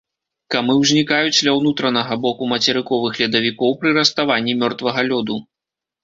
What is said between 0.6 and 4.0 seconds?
ўзнікаюць ля ўнутранага боку мацерыковых ледавікоў пры